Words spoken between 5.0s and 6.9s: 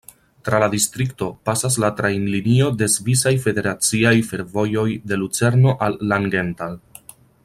de Lucerno al Langenthal.